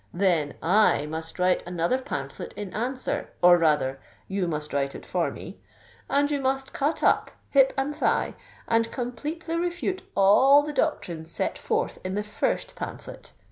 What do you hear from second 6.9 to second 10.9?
up, hip and thigh, and completely refute all the